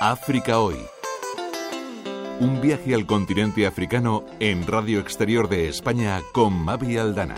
[0.00, 0.76] África Hoy.
[2.38, 7.36] Un viaje al continente africano en Radio Exterior de España con Mavi Aldana.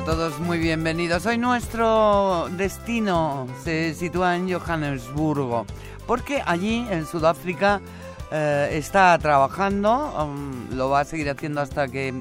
[0.00, 1.26] A todos, muy bienvenidos.
[1.26, 5.66] Hoy nuestro destino se sitúa en Johannesburgo,
[6.06, 7.82] porque allí en Sudáfrica
[8.30, 12.14] eh, está trabajando, um, lo va a seguir haciendo hasta que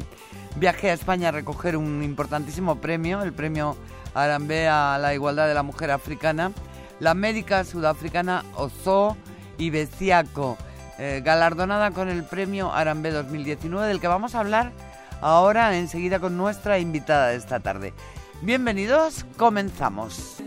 [0.58, 3.78] viaje a España a recoger un importantísimo premio, el premio
[4.14, 6.52] Arambe a la igualdad de la mujer africana,
[7.00, 9.16] la médica sudafricana Oso
[9.58, 10.58] Ibeciaco,
[10.98, 14.74] eh, galardonada con el premio Arambe 2019, del que vamos a hablar
[15.22, 17.94] ahora enseguida con nuestra invitada de esta tarde.
[18.42, 20.38] Bienvenidos, comenzamos.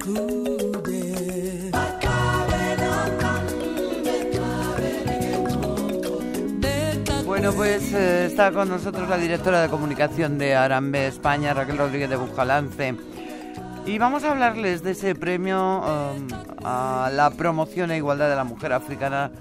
[7.26, 12.08] Bueno, pues eh, está con nosotros la directora de comunicación de Arambe España, Raquel Rodríguez
[12.08, 12.94] de Buscalance.
[13.84, 16.28] Y vamos a hablarles de ese premio um,
[16.64, 19.32] a la promoción e igualdad de la mujer africana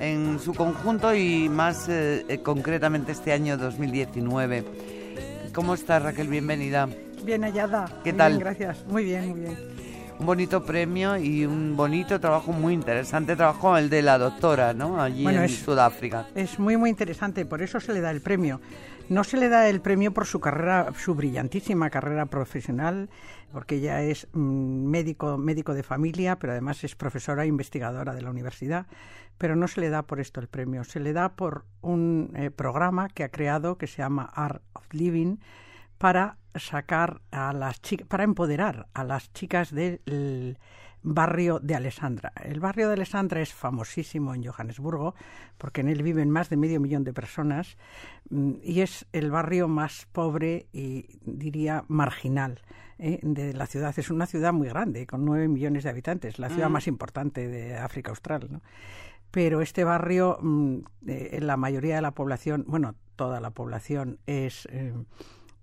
[0.00, 4.64] en su conjunto y más eh, eh, concretamente este año 2019.
[5.52, 6.28] ¿Cómo estás, Raquel?
[6.28, 6.88] Bienvenida.
[7.24, 7.86] Bien hallada.
[8.04, 8.32] ¿Qué Muy tal?
[8.32, 8.86] bien, gracias.
[8.86, 9.56] Muy bien, muy bien.
[10.18, 15.00] Un bonito premio y un bonito trabajo muy interesante, trabajo el de la doctora, ¿no?
[15.00, 16.26] Allí Bueno, en es- Sudáfrica.
[16.34, 18.60] Es muy, muy interesante, por eso se le da el premio.
[19.08, 23.08] No se le da el premio por su carrera, su brillantísima carrera profesional,
[23.52, 24.38] porque ella es mm,
[24.90, 28.86] médico, médico de familia, pero además es profesora e investigadora de la universidad.
[29.38, 32.50] Pero no se le da por esto el premio, se le da por un eh,
[32.50, 35.36] programa que ha creado que se llama Art of Living
[35.96, 40.58] para sacar a las chicas, para empoderar a las chicas del
[41.02, 42.32] barrio de Alessandra.
[42.42, 45.14] El barrio de Alessandra es famosísimo en Johannesburgo
[45.56, 47.76] porque en él viven más de medio millón de personas
[48.30, 52.60] mm, y es el barrio más pobre y diría marginal
[52.98, 53.96] eh, de la ciudad.
[53.96, 57.76] Es una ciudad muy grande, con nueve millones de habitantes, la ciudad más importante de
[57.76, 58.48] África Austral.
[58.50, 58.60] ¿no?
[59.30, 64.66] pero este barrio, mm, eh, la mayoría de la población, bueno, toda la población es
[64.70, 64.94] eh,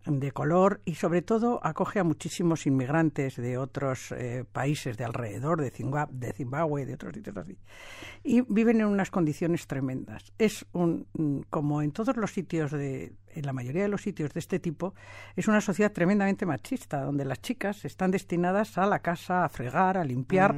[0.05, 5.61] de color y sobre todo acoge a muchísimos inmigrantes de otros eh, países de alrededor,
[5.61, 7.57] de Zimbabue, de Zimbabue, de otros sitios así.
[8.23, 10.31] Y viven en unas condiciones tremendas.
[10.37, 14.33] Es un, mm, como en todos los sitios de, en la mayoría de los sitios
[14.33, 14.93] de este tipo,
[15.35, 19.97] es una sociedad tremendamente machista, donde las chicas están destinadas a la casa, a fregar,
[19.97, 20.55] a limpiar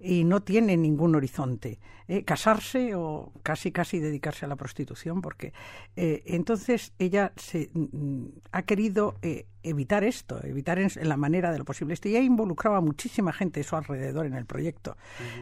[0.00, 1.78] y no tienen ningún horizonte.
[2.08, 5.52] Eh, casarse o casi casi dedicarse a la prostitución, porque
[5.94, 11.52] eh, entonces ella se mm, ha querido eh, evitar esto, evitar en, en la manera
[11.52, 12.08] de lo posible esto.
[12.08, 14.96] Y ha involucrado a muchísima gente a su alrededor en el proyecto,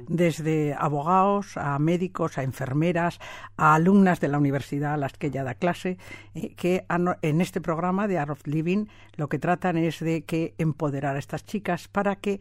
[0.08, 3.18] desde abogados a médicos, a enfermeras,
[3.56, 5.96] a alumnas de la universidad a las que ella da clase,
[6.34, 8.86] eh, que han- en este programa de Art of Living
[9.16, 12.40] lo que tratan es de que empoderar a estas chicas para que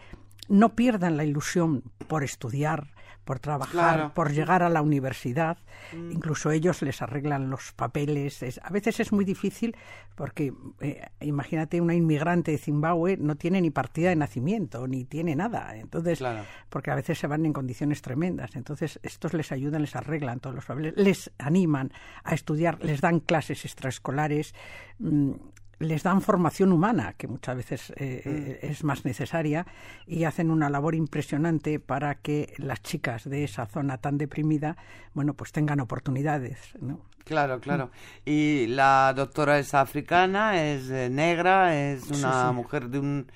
[0.50, 2.94] no pierdan la ilusión por estudiar,
[3.26, 4.14] por trabajar, Claro.
[4.14, 5.58] por llegar a la universidad.
[5.92, 8.42] Incluso ellos les arreglan los papeles.
[8.42, 9.76] Es- a veces es muy difícil
[10.16, 15.36] porque, eh, imagínate, una inmigrante de Zimbabue no tiene ni partida de nacimiento, ni tiene
[15.36, 15.76] nada.
[15.76, 16.46] Entonces, Claro.
[16.70, 18.56] porque a veces se van en condiciones tremendas.
[18.56, 21.92] Entonces, estos les ayudan, les arreglan todos los papeles, les animan
[22.24, 24.54] a estudiar, les dan clases extraescolares.
[25.00, 25.32] mm,
[25.80, 29.66] les dan formación humana, que muchas veces eh, eh, es más necesaria,
[30.06, 34.78] y hacen una labor impresionante para que las chicas de esa zona tan deprimida,
[35.14, 37.02] bueno, pues tengan oportunidades, ¿no?
[37.24, 37.92] Claro, claro.
[38.26, 42.56] Y la doctora es africana, es eh, negra, es una sí.
[42.56, 43.28] mujer de un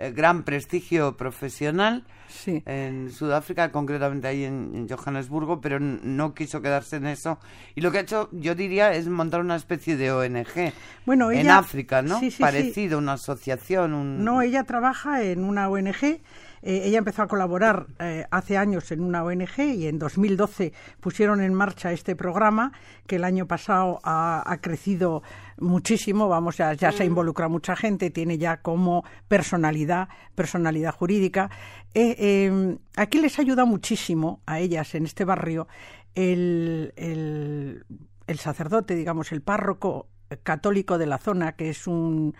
[0.00, 2.62] eh, gran prestigio profesional Sí.
[2.64, 7.38] en Sudáfrica, concretamente ahí en, en Johannesburgo, pero no quiso quedarse en eso.
[7.74, 10.72] Y lo que ha hecho, yo diría, es montar una especie de ONG
[11.06, 12.20] Bueno, en África, ¿no?
[12.20, 12.42] sí, sí, sí.
[12.42, 14.24] Parecido, una asociación, un...
[14.24, 16.20] No, ella trabaja en una ONG.
[16.62, 21.40] Eh, ella empezó a colaborar eh, hace años en una ONG y en 2012 pusieron
[21.40, 22.72] en marcha este programa
[23.06, 25.22] que el año pasado ha, ha crecido
[25.58, 26.28] muchísimo.
[26.28, 31.50] Vamos, ya, ya se ha involucrado mucha gente, tiene ya como personalidad, personalidad jurídica.
[31.94, 35.68] Eh, eh, aquí les ayuda muchísimo a ellas en este barrio
[36.14, 37.84] el, el,
[38.26, 40.08] el sacerdote, digamos, el párroco
[40.42, 42.34] católico de la zona, que es un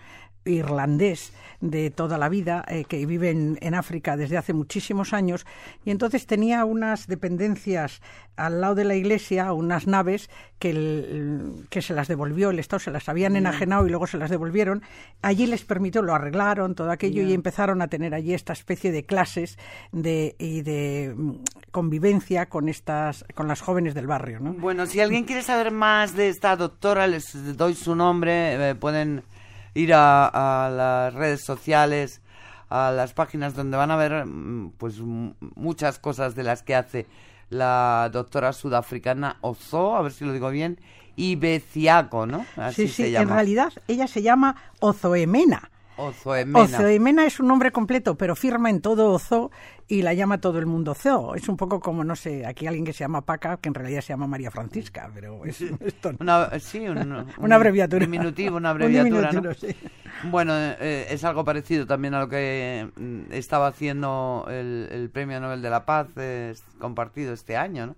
[0.45, 5.45] irlandés de toda la vida, eh, que vive en, África desde hace muchísimos años,
[5.85, 8.01] y entonces tenía unas dependencias
[8.35, 11.39] al lado de la iglesia, unas naves que,
[11.69, 14.81] que se las devolvió el Estado, se las habían enajenado y luego se las devolvieron.
[15.21, 19.03] Allí les permitió, lo arreglaron, todo aquello, y empezaron a tener allí esta especie de
[19.03, 19.59] clases
[19.91, 21.31] de, y de mm,
[21.71, 24.39] convivencia con, estas, con las jóvenes del barrio.
[24.39, 24.53] ¿no?
[24.53, 29.23] Bueno, si alguien quiere saber más de esta doctora, les doy su nombre, eh, pueden
[29.73, 32.21] ir a, las redes sociales,
[32.69, 37.07] a las páginas donde van a ver mm, pues muchas cosas de las que hace
[37.49, 40.79] la doctora sudafricana Ozo, a ver si lo digo bien,
[41.15, 42.45] y Beciaco, ¿no?
[42.55, 45.69] Así sí, sí, en realidad ella se llama Ozoemena
[46.01, 46.59] Ozoemena.
[46.65, 49.51] Ozoemena es un nombre completo, pero firma en todo Ozo
[49.87, 51.35] y la llama todo el mundo Zoo.
[51.35, 54.01] Es un poco como, no sé, aquí alguien que se llama Paca, que en realidad
[54.01, 56.11] se llama María Francisca, pero es esto.
[56.19, 56.87] Una, sí,
[57.39, 58.05] una abreviatura.
[58.05, 59.31] Un diminutivo, una abreviatura.
[59.31, 59.51] ¿no?
[60.29, 65.39] Bueno, eh, es algo parecido también a lo que mm, estaba haciendo el, el Premio
[65.39, 66.07] Nobel de la Paz
[66.79, 67.95] compartido este año, ¿no?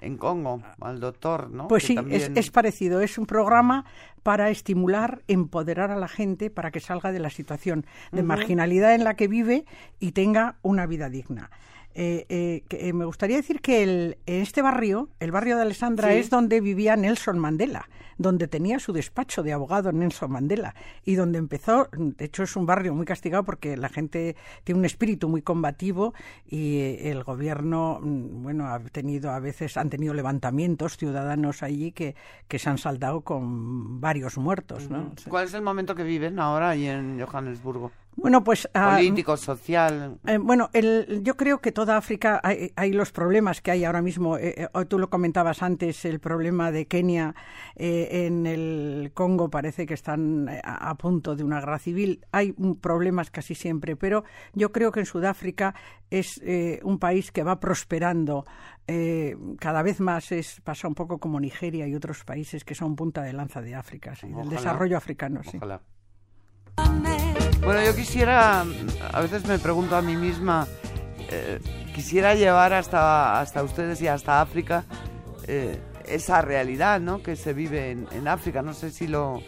[0.00, 1.68] En Congo, al doctor, ¿no?
[1.68, 3.00] Pues sí, es, parecido.
[3.00, 3.84] Es un programa
[4.22, 9.04] para estimular, empoderar a la gente para que salga de la situación de marginalidad en
[9.04, 9.64] la que vive
[10.00, 11.50] y tenga una vida digna.
[11.98, 16.12] Eh, eh, eh, me gustaría decir que el, en este barrio, el barrio de Alessandra,
[16.12, 17.88] es donde vivía Nelson Mandela,
[18.18, 20.74] donde tenía su despacho de abogado Nelson Mandela
[21.06, 24.84] y donde empezó, de hecho es un barrio muy castigado porque la gente tiene un
[24.84, 26.12] espíritu muy combativo
[26.44, 32.14] y el gobierno, mm, bueno, ha tenido a veces, han tenido levantamientos ciudadanos allí que,
[32.46, 35.12] que se han saldado con varios muertos, ¿no?
[35.30, 37.90] ¿Cuál es el momento que viven ahora ahí en Johannesburgo?
[38.16, 38.66] Bueno, pues...
[38.72, 40.18] Ah, Político, social...
[40.26, 44.00] Eh, bueno, el, yo creo que toda África hay, hay, los problemas que hay ahora
[44.00, 44.38] mismo.
[44.38, 47.34] Eh, eh, tú lo comentabas antes, el problema de Kenia
[47.74, 52.24] en el Congo parece que están a, punto de una guerra civil.
[52.32, 54.24] Hay problemas casi siempre, pero
[54.54, 55.74] yo creo que en Sudáfrica
[56.08, 56.40] es
[56.82, 58.46] un país que va prosperando
[59.58, 60.32] cada vez más.
[60.32, 63.74] Es, pasa un poco como Nigeria y otros países que son punta de lanza de
[63.74, 65.42] África, sí, del desarrollo africano.
[65.44, 65.58] Sí.
[67.62, 68.64] Bueno, yo quisiera,
[69.12, 70.66] a veces me pregunto a mí misma,
[71.30, 71.58] eh,
[71.94, 74.84] quisiera llevar hasta, hasta ustedes y hasta África
[75.46, 77.22] eh, esa realidad ¿no?
[77.22, 78.62] que se vive en, África.
[78.62, 79.42] No sé si lo,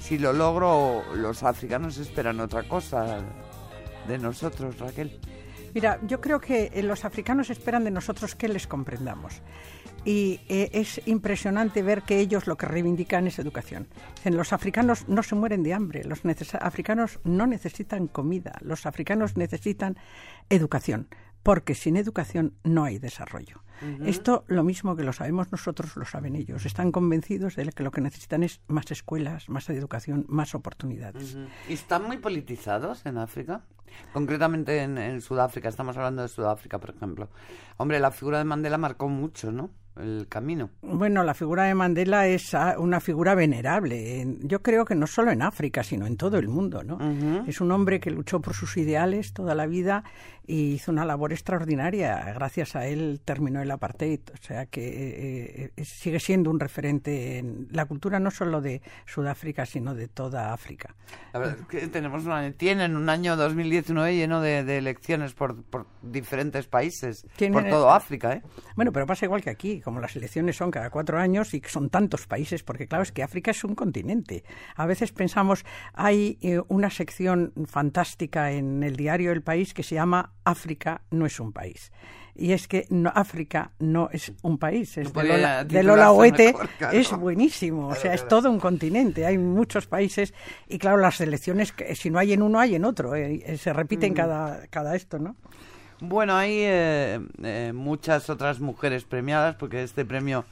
[0.00, 3.18] si lo logro los africanos esperan otra cosa
[4.08, 5.20] de nosotros, Raquel.
[5.74, 9.40] Mira, yo creo que eh, los africanos esperan de nosotros que les comprendamos
[10.04, 13.88] y eh, es impresionante ver que ellos lo que reivindican es educación.
[14.24, 16.20] los africanos no se mueren de hambre, los
[16.60, 19.96] africanos no necesitan comida, los africanos necesitan
[20.50, 21.08] educación,
[21.42, 23.62] porque sin educación no hay desarrollo.
[24.04, 26.66] Esto, lo mismo que lo sabemos nosotros, lo saben ellos.
[26.66, 31.36] Están convencidos de que lo que necesitan es más escuelas, más educación, más oportunidades.
[31.68, 33.62] ¿Y están muy politizados en África?
[34.12, 37.28] Concretamente en, en Sudáfrica, estamos hablando de Sudáfrica, por ejemplo.
[37.76, 39.70] Hombre, la figura de Mandela marcó mucho, ¿no?
[39.96, 40.70] El camino.
[40.82, 44.38] Bueno, la figura de Mandela es ah, una figura venerable.
[44.40, 46.98] Yo creo que no solo en África, sino en todo el mundo, ¿no?
[47.46, 50.04] Es un hombre que luchó por sus ideales toda la vida
[50.46, 52.32] y hizo una labor extraordinaria.
[52.34, 54.20] Gracias a él terminó el apartheid.
[54.32, 58.82] O sea que eh, eh, sigue siendo un referente en la cultura no solo de
[59.06, 60.94] Sudáfrica, sino de toda África.
[61.68, 62.22] que tenemos
[62.56, 65.56] tienen un año 2019 lleno de, elecciones por,
[66.02, 68.32] diferentes países, por todo África.
[68.32, 68.42] ¿eh?
[68.74, 71.90] Bueno, pero pasa igual que aquí, como las elecciones son cada cuatro años y son
[71.90, 74.44] tantos países, porque claro, es que África es un continente.
[74.76, 79.94] A veces pensamos, hay eh, una sección fantástica en el diario El País que se
[79.94, 81.92] llama África no es un país.
[82.34, 85.82] Y es que África no es un país, es de Lola, de
[86.92, 90.32] es buenísimo, o sea, es todo un continente, hay muchos países
[90.66, 93.74] y claro, las elecciones, si no hay en uno, hay en otro, eh, eh, se
[93.74, 95.36] repiten cada, cada esto, ¿no?
[96.04, 100.44] Bueno, hay eh, muchas otras mujeres premiadas, porque este premio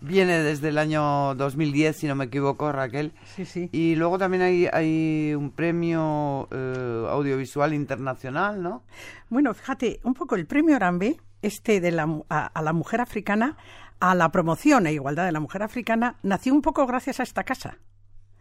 [0.00, 3.12] viene desde el año 2010, si no me equivoco, Raquel.
[3.36, 3.68] Sí, sí.
[3.70, 8.82] Y luego también hay, hay un premio eh, audiovisual internacional, ¿no?
[9.28, 13.56] Bueno, fíjate, un poco el premio Arambe, este de la, a la mujer africana,
[14.00, 17.44] a la promoción e igualdad de la mujer africana, nació un poco gracias a esta
[17.44, 17.78] casa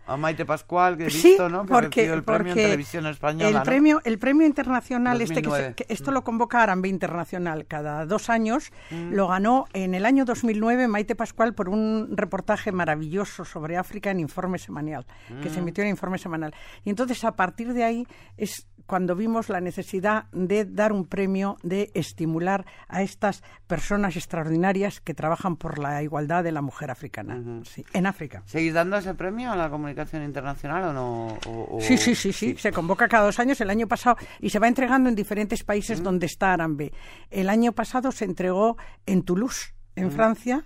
[0.09, 1.63] a Maite Pascual, que he visto, ¿no?
[1.63, 3.59] Que porque, el premio en televisión española.
[3.59, 8.71] El, premio, el premio internacional, este que, esto lo convoca Arambe Internacional cada dos años,
[8.89, 9.13] mm.
[9.13, 14.19] lo ganó en el año 2009 Maite Pascual por un reportaje maravilloso sobre África en
[14.19, 15.05] Informe Semanal,
[15.41, 15.63] que se mm.
[15.63, 16.53] emitió en Informe Semanal.
[16.83, 21.57] Y entonces, a partir de ahí, es cuando vimos la necesidad de dar un premio,
[21.61, 27.61] de estimular a estas personas extraordinarias que trabajan por la igualdad de la mujer africana,
[27.65, 28.41] sí, en África.
[28.47, 29.98] ¿Seguís dando ese premio a la comunicación?
[29.99, 31.79] Comunicación internacional o no?
[31.81, 33.59] Sí, sí, sí, sí, Se convoca cada dos años.
[33.61, 36.91] El año pasado y se va entregando en diferentes países donde está Arambe.
[37.29, 40.65] El año pasado se entregó en Toulouse, en Francia.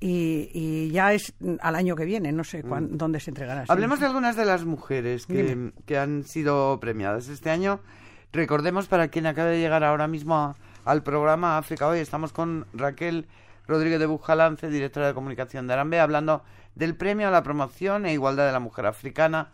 [0.00, 3.64] Y, ya es al año que viene, no sé dónde se entregará.
[3.68, 7.80] Hablemos de algunas de las mujeres que, que, han sido premiadas este año.
[8.32, 13.26] Recordemos para quien acaba de llegar ahora mismo al programa África Hoy, estamos con Raquel
[13.66, 16.42] Rodríguez de Bujalance, directora de comunicación de Arambe, hablando
[16.74, 19.50] del premio a la promoción e igualdad de la mujer africana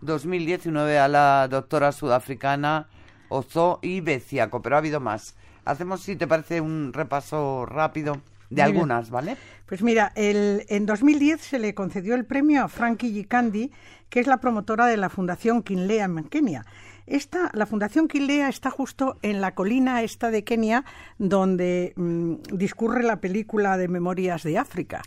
[0.00, 2.88] 2019 a la doctora sudafricana
[3.28, 5.34] Ozo y Beciaco, pero ha habido más.
[5.64, 8.20] Hacemos, si te parece, un repaso rápido
[8.50, 9.36] de algunas, ¿vale?
[9.66, 13.72] Pues mira, el, en 2010 se le concedió el premio a Frankie Gikandi,
[14.08, 16.64] que es la promotora de la Fundación Kinlea en Kenia.
[17.06, 20.84] Esta, la Fundación Kilea está justo en la colina esta de Kenia,
[21.18, 25.02] donde mm, discurre la película de Memorias de África.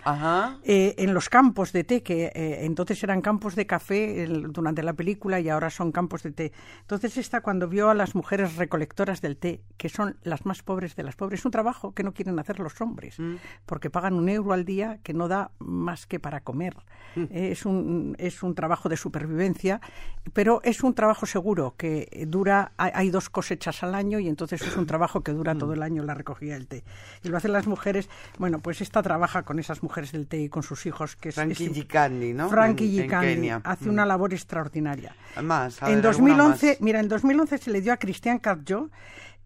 [0.63, 4.93] Eh, en los campos de té, que eh, entonces eran campos de café durante la
[4.93, 6.53] película y ahora son campos de té.
[6.81, 10.95] Entonces esta cuando vio a las mujeres recolectoras del té, que son las más pobres
[10.95, 13.35] de las pobres, un trabajo que no quieren hacer los hombres, mm.
[13.65, 16.77] porque pagan un euro al día que no da más que para comer.
[17.15, 17.25] Mm.
[17.31, 19.81] es, un, es un trabajo de supervivencia,
[20.31, 21.88] pero es un trabajo seguro que
[22.27, 25.84] dura, hay, dos cosechas al año y entonces es un trabajo que dura todo el
[25.84, 26.84] año la recogida del té.
[27.24, 30.50] Y lo hacen las mujeres, bueno, pues esta trabaja con esas mujeres del té y
[30.50, 31.15] con sus hijos.
[31.15, 32.50] que Frankie Gicandi, ¿no?
[32.50, 34.08] Frankie Gicandi hace una mm.
[34.08, 35.15] labor extraordinaria.
[35.41, 38.89] Más, en 2011, mira, en 2011 se le dio a Cristian Carjo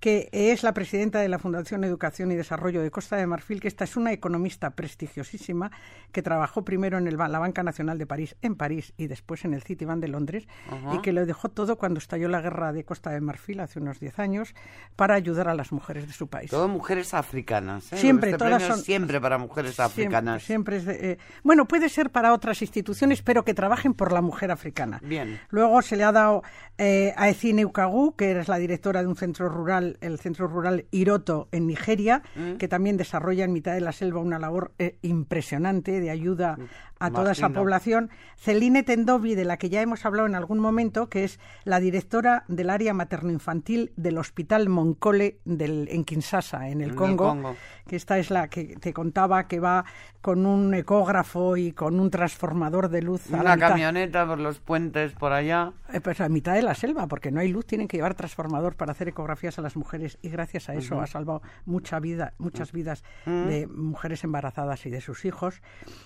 [0.03, 3.69] que es la presidenta de la Fundación Educación y Desarrollo de Costa de Marfil, que
[3.69, 5.72] esta es una economista prestigiosísima
[6.12, 9.63] que trabajó primero en la Banca Nacional de París, en París, y después en el
[9.63, 10.45] Citibank de Londres,
[10.93, 14.01] y que lo dejó todo cuando estalló la guerra de Costa de Marfil hace unos
[14.01, 14.53] 10 años
[14.98, 16.51] para ayudar a las mujeres de su país.
[16.51, 17.93] Todas mujeres africanas.
[17.93, 17.98] ¿eh?
[17.98, 18.79] Siempre, este todas son.
[18.79, 20.43] Siempre para mujeres africanas.
[20.43, 25.00] Siempre, eh, bueno, puede ser para otras instituciones, pero que trabajen por la mujer africana.
[25.01, 25.39] Bien.
[25.48, 26.43] Luego se le ha dado
[26.77, 30.86] eh, a Ecine Ukagu, que es la directora de un centro rural el Centro Rural
[30.92, 32.54] Iroto en Nigeria, mm.
[32.58, 36.94] que también desarrolla en mitad de la selva una labor eh, impresionante de ayuda mm
[37.04, 38.10] a toda esa población.
[38.38, 42.46] Celine Tendovi, de la que ya hemos hablado en algún momento, que es la directora
[42.48, 47.56] del área materno-infantil del Hospital Moncole del, en Kinshasa, en el Congo,
[47.88, 49.84] que esta es la que te contaba que va
[50.22, 53.30] con un ecógrafo y con un transformador de luz.
[53.30, 55.74] Una la camioneta por los puentes por allá.
[55.92, 58.76] Eh, pues a mitad de la selva, porque no hay luz, tienen que llevar transformador
[58.78, 62.72] para hacer ecografías a las mujeres y gracias a eso ha salvado mucha vida, muchas
[62.72, 65.62] vidas de mujeres embarazadas y de sus hijos.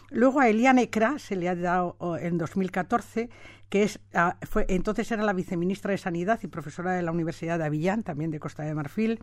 [0.10, 3.30] Luego a Eliane se le ha dado en 2014,
[3.70, 7.60] que es, ah, fue, entonces era la viceministra de Sanidad y profesora de la Universidad
[7.60, 9.20] de Avillán, también de Costa de Marfil.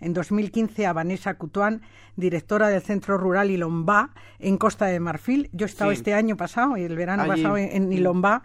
[0.00, 1.82] En 2015 a Vanessa Cutuán,
[2.14, 5.50] directora del Centro Rural Ilombá en Costa de Marfil.
[5.52, 8.44] Yo he estado este año pasado, y el verano pasado en, Ilombá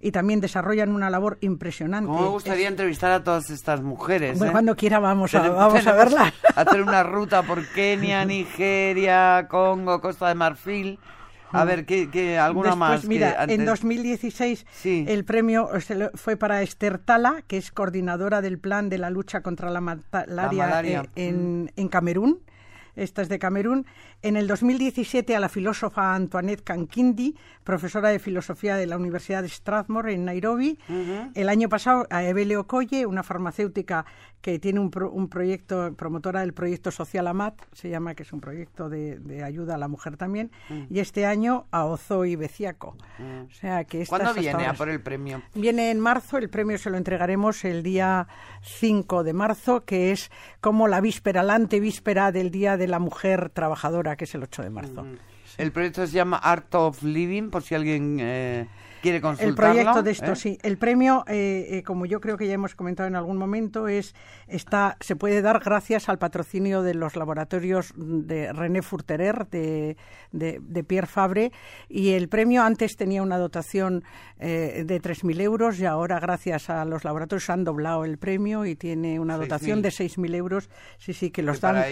[0.00, 2.10] y también desarrollan una labor impresionante.
[2.10, 4.38] me gustaría entrevistar a todas estas mujeres?
[4.38, 4.52] Bueno, ¿eh?
[4.52, 6.32] cuando quiera vamos a, vamos a verlas.
[6.54, 10.98] Hacer una ruta por Kenia, Nigeria, Congo, Costa de Marfil
[11.52, 13.04] a ver, ¿qué, alguna más?
[13.04, 15.68] Mira, en 2016 el premio
[16.14, 21.06] fue para Esther Tala, que es coordinadora del plan de la lucha contra la malaria,
[21.14, 21.68] en, mm.
[21.76, 22.40] en Camerún
[22.98, 23.86] esta es de Camerún.
[24.20, 29.48] En el 2017 a la filósofa Antoinette Kankindi, profesora de filosofía de la Universidad de
[29.48, 30.78] Strathmore en Nairobi.
[31.34, 34.06] El año pasado a Ebele Okoye, una farmacéutica
[34.40, 38.40] que tiene un, un, proyecto, promotora del proyecto social AMAT, se llama, que es un
[38.40, 40.50] proyecto de, ayuda a la mujer también.
[40.68, 40.94] Mm.
[40.94, 42.96] Y este año a Ozo y Beciaco.
[43.18, 43.50] Mm.
[43.50, 45.42] O sea, que ¿Cuándo viene a por el premio?
[45.54, 48.28] Viene en marzo, el premio se lo entregaremos el día
[48.62, 53.50] 5 de marzo, que es como la víspera, la antevíspera del Día de la Mujer
[53.50, 55.06] Trabajadora, que es el 8 de marzo.
[55.56, 58.66] El proyecto se llama Art of Living, por si alguien eh,
[59.00, 59.50] quiere consultarlo.
[59.50, 60.36] El proyecto de esto, ¿eh?
[60.36, 60.58] sí.
[60.62, 64.14] El premio, eh, como yo creo que ya hemos comentado en algún momento, es
[64.46, 69.96] está se puede dar gracias al patrocinio de los laboratorios de René Furterer, de,
[70.32, 71.52] de, Pierre Fabre,
[71.88, 74.04] y el premio antes tenía una dotación
[74.38, 79.18] de 3.000 euros y ahora gracias a los laboratorios han doblado el premio y tiene
[79.18, 80.70] una dotación de 6.000 euros.
[80.98, 81.82] Sí, sí, que los dan,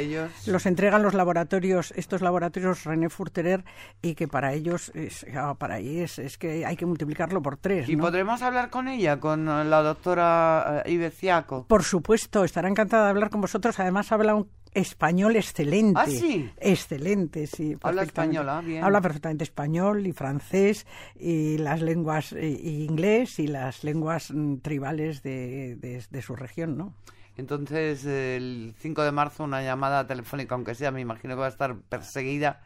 [0.46, 3.64] los entregan los laboratorios, estos laboratorios René Furterer
[4.02, 7.88] y que para ellos, es, ah, para ellos es que hay que multiplicarlo por tres.
[7.88, 11.66] ¿Y podremos hablar con ella, con la doctora eh, Ibeciaco?
[11.66, 13.78] Por supuesto, estará encantada de hablar con vosotros.
[13.78, 16.00] Además, habla un español excelente.
[16.02, 16.50] ¿Ah, sí?
[16.58, 17.76] Excelente, sí.
[17.82, 18.82] Habla español, ah, bien.
[18.82, 25.22] Habla perfectamente español y francés y las lenguas y, inglés y las lenguas mm, tribales
[25.22, 26.94] de, de, su región, ¿no?
[27.36, 31.50] Entonces, el 5 de marzo una llamada telefónica, aunque sea, me imagino que va a
[31.50, 32.62] estar perseguida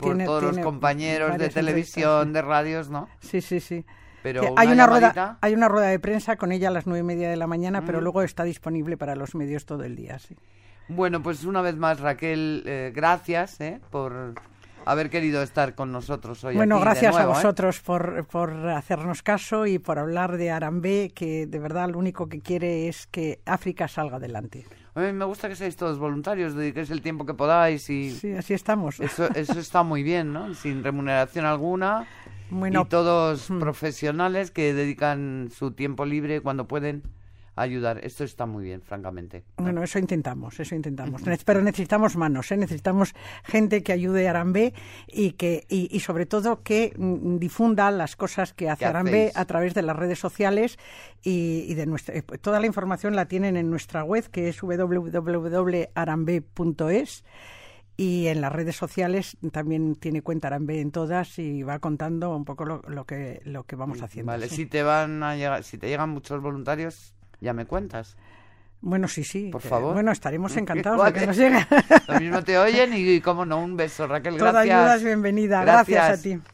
[0.00, 3.08] por todos los compañeros de televisión, de radios, ¿no?
[3.20, 3.84] Sí, sí, sí.
[4.22, 6.86] Pero Sí, una hay, una rueda, hay una rueda de prensa con ella a las
[6.86, 8.02] nueve y media de la mañana, pero Mm.
[8.04, 10.18] luego está disponible para los medios todo el día.
[10.18, 10.34] Sí.
[10.88, 14.34] Bueno, pues una vez más, Raquel, eh, gracias eh, por
[14.86, 16.56] haber querido estar con nosotros hoy.
[16.56, 17.36] Bueno, aquí de gracias nuevo, a ¿eh?
[17.36, 22.26] vosotros por, por hacernos caso y por hablar de Arambé, que de verdad lo único
[22.28, 24.64] que quiere es que África salga adelante.
[24.96, 28.32] A mí me gusta que seáis todos voluntarios, dediquéis el tiempo que podáis y Sí,
[28.32, 29.00] así estamos.
[29.00, 30.54] eso, eso está muy bien, ¿no?
[30.54, 32.06] Sin remuneración alguna
[32.48, 33.58] Bueno, y todos mm.
[33.58, 37.02] profesionales que dedican su tiempo libre cuando pueden
[37.56, 38.04] ayudar.
[38.04, 39.44] Esto está muy bien, francamente.
[39.56, 41.22] Bueno, eso intentamos, eso intentamos.
[41.44, 42.56] Pero necesitamos manos, ¿eh?
[42.56, 44.74] necesitamos gente que ayude a Arambé
[45.06, 49.28] y que y, y sobre todo que mm, difunda las cosas que hace ¿Qué Arambé
[49.28, 49.36] hacéis?
[49.36, 50.78] a través de las redes sociales
[51.22, 54.60] y, y de nuestra eh, toda la información la tienen en nuestra web que es
[54.60, 55.94] www.arambe.es
[57.96, 62.44] y en las redes sociales también tiene cuenta Arambé en todas y va contando un
[62.44, 64.32] poco lo, lo que lo que vamos haciendo.
[64.32, 64.56] Vale, sí.
[64.56, 68.16] si te van a llegar, si te llegan muchos voluntarios, ya me cuentas.
[68.80, 69.48] Bueno, sí, sí.
[69.50, 69.94] Por favor.
[69.94, 71.66] Bueno, estaremos encantados de que nos lleguen.
[72.08, 74.36] Lo mismo te oyen y, y cómo no, un beso, Raquel.
[74.36, 74.76] Toda Gracias.
[74.78, 75.60] ayuda es bienvenida.
[75.62, 76.22] Gracias a Gracias.
[76.22, 76.40] ti.